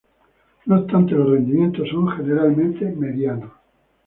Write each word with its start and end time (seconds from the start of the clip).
No 0.65 0.79
obstante, 0.79 1.11
los 1.11 1.29
rendimientos 1.29 1.87
son 1.89 2.07
generalmente 2.09 2.85
medianos. 2.91 3.51